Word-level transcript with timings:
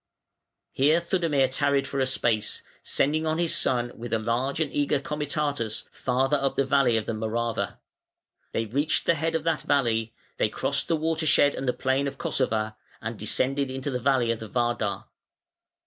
Here 0.71 0.99
Theudemir 0.99 1.47
tarried 1.47 1.87
for 1.87 1.99
a 1.99 2.07
space, 2.07 2.63
sending 2.81 3.27
on 3.27 3.37
his 3.37 3.53
son 3.55 3.91
with 3.95 4.11
a 4.13 4.17
large 4.17 4.59
and 4.59 4.73
eager 4.73 4.99
comitatus 4.99 5.83
farther 5.91 6.37
up 6.37 6.55
the 6.55 6.65
valley 6.65 6.97
of 6.97 7.05
the 7.05 7.13
Morava. 7.13 7.77
They 8.51 8.65
reached 8.65 9.05
the 9.05 9.13
head 9.13 9.35
of 9.35 9.43
that 9.43 9.61
valley, 9.61 10.15
they 10.37 10.49
crossed 10.49 10.87
the 10.87 10.95
watershed 10.95 11.53
and 11.53 11.67
the 11.67 11.73
plain 11.73 12.07
of 12.07 12.17
Kossova, 12.17 12.77
and 12.99 13.19
descended 13.19 13.67
the 13.83 13.99
valley 13.99 14.31
of 14.31 14.39
the 14.39 14.49
Vardar. 14.49 15.03